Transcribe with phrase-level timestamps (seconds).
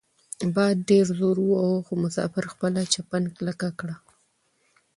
[0.55, 3.95] باد ډیر زور وواهه خو مسافر خپله چپن کلکه کړه.